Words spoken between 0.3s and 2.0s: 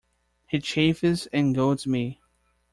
He chafes and goads